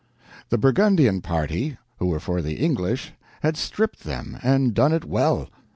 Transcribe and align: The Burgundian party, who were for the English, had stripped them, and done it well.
The 0.49 0.57
Burgundian 0.57 1.21
party, 1.21 1.77
who 1.99 2.07
were 2.07 2.19
for 2.19 2.41
the 2.41 2.55
English, 2.55 3.13
had 3.43 3.55
stripped 3.55 4.03
them, 4.03 4.39
and 4.41 4.73
done 4.73 4.93
it 4.93 5.05
well. 5.05 5.47